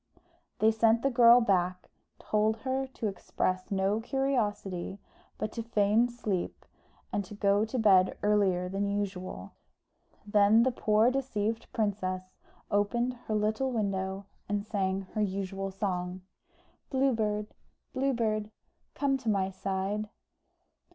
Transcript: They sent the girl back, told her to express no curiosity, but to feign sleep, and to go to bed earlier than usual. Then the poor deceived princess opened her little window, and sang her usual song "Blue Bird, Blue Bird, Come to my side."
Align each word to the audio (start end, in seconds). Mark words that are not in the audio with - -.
They 0.57 0.71
sent 0.71 1.03
the 1.03 1.11
girl 1.11 1.41
back, 1.41 1.91
told 2.17 2.57
her 2.61 2.87
to 2.87 3.07
express 3.07 3.69
no 3.69 3.99
curiosity, 4.01 4.97
but 5.37 5.51
to 5.51 5.61
feign 5.61 6.09
sleep, 6.09 6.65
and 7.13 7.23
to 7.23 7.35
go 7.35 7.65
to 7.65 7.77
bed 7.77 8.17
earlier 8.23 8.67
than 8.67 8.89
usual. 8.89 9.51
Then 10.25 10.63
the 10.63 10.71
poor 10.71 11.11
deceived 11.11 11.71
princess 11.71 12.33
opened 12.71 13.13
her 13.27 13.35
little 13.35 13.71
window, 13.71 14.25
and 14.49 14.65
sang 14.65 15.01
her 15.13 15.21
usual 15.21 15.69
song 15.69 16.21
"Blue 16.89 17.13
Bird, 17.13 17.53
Blue 17.93 18.13
Bird, 18.15 18.49
Come 18.95 19.17
to 19.19 19.29
my 19.29 19.51
side." 19.51 20.09